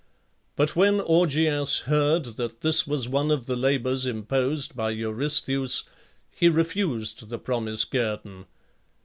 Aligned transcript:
But 0.55 0.75
when 0.75 0.99
Augeas 0.99 1.81
heard 1.81 2.25
that 2.35 2.61
this 2.61 2.87
was 2.87 3.07
one 3.07 3.29
of 3.29 3.45
the 3.45 3.55
labours 3.55 4.03
imposed 4.07 4.75
by 4.75 4.89
Eurystheus, 4.89 5.83
he 6.31 6.49
refused 6.49 7.29
the 7.29 7.37
promised 7.37 7.91
guerdon. 7.91 8.47